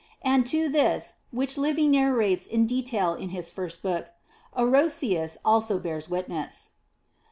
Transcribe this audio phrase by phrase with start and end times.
[0.23, 4.09] And to this, which Livy narrates in detail in his first book,*
[4.57, 6.75] Orosius also bears witness/ 4.